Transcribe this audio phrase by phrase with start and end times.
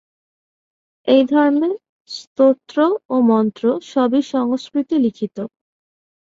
[1.07, 1.69] এই ধর্মে
[2.09, 2.77] স্তোত্র
[3.09, 3.63] ও মন্ত্র
[3.91, 5.37] সবই সংস্কৃতে লিখিত।